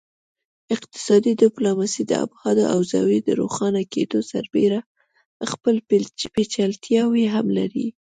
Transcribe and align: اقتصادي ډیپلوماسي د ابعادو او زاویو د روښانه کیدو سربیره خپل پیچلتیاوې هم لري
اقتصادي 0.75 1.31
ډیپلوماسي 1.43 2.03
د 2.07 2.11
ابعادو 2.25 2.63
او 2.73 2.79
زاویو 2.91 3.25
د 3.27 3.29
روښانه 3.41 3.81
کیدو 3.93 4.19
سربیره 4.31 4.79
خپل 5.51 5.75
پیچلتیاوې 6.35 7.25
هم 7.35 7.47
لري 7.57 7.87